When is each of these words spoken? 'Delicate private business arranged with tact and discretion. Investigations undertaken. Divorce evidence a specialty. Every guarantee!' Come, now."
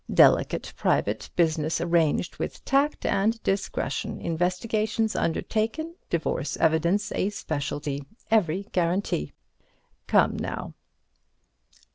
'Delicate 0.11 0.73
private 0.75 1.29
business 1.35 1.79
arranged 1.79 2.37
with 2.37 2.65
tact 2.65 3.05
and 3.05 3.37
discretion. 3.43 4.19
Investigations 4.19 5.15
undertaken. 5.15 5.93
Divorce 6.09 6.57
evidence 6.57 7.11
a 7.11 7.29
specialty. 7.29 8.03
Every 8.31 8.63
guarantee!' 8.71 9.33
Come, 10.07 10.37
now." 10.37 10.73